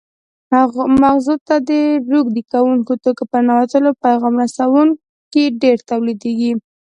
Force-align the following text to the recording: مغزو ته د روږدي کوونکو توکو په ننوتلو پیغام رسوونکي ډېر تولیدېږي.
مغزو 1.01 1.35
ته 1.47 1.55
د 1.69 1.71
روږدي 2.11 2.43
کوونکو 2.51 2.91
توکو 3.03 3.23
په 3.31 3.37
ننوتلو 3.47 3.91
پیغام 4.03 4.33
رسوونکي 4.43 5.43
ډېر 5.61 5.77
تولیدېږي. 5.89 6.53